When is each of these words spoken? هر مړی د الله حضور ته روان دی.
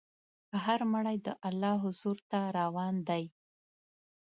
هر 0.63 0.79
مړی 0.93 1.17
د 1.25 1.27
الله 1.47 1.75
حضور 1.83 2.17
ته 2.29 2.39
روان 2.59 2.95
دی. 3.09 3.23